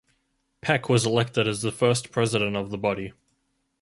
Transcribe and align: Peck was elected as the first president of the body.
Peck 0.61 0.89
was 0.89 1.05
elected 1.05 1.47
as 1.47 1.61
the 1.61 1.71
first 1.71 2.09
president 2.09 2.55
of 2.55 2.71
the 2.71 2.77
body. 2.79 3.13